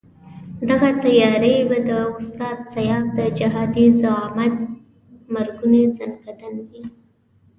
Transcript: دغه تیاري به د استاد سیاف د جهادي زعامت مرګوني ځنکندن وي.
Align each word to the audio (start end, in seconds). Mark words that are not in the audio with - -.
دغه 0.69 0.89
تیاري 1.03 1.55
به 1.69 1.77
د 1.87 1.89
استاد 2.17 2.57
سیاف 2.73 3.05
د 3.17 3.19
جهادي 3.39 3.85
زعامت 4.01 4.53
مرګوني 5.33 5.83
ځنکندن 5.97 6.55
وي. 6.69 6.83